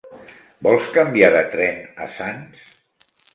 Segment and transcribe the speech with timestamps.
[0.67, 2.65] Vols canviar de tren a Sants?